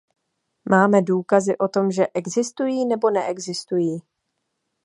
[0.69, 3.99] Máme důkazy o tom, že existují nebo neexistují?